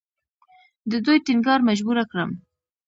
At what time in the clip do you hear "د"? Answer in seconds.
0.91-0.93